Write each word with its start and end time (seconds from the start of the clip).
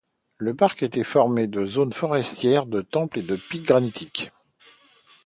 Le 0.39 0.55
parc 0.55 0.81
est 0.81 1.03
formé 1.03 1.45
de 1.45 1.63
zones 1.63 1.93
forestières, 1.93 2.65
de 2.65 2.81
temples 2.81 3.19
et 3.19 3.21
de 3.21 3.35
pics 3.35 3.67
granitiques. 3.67 4.31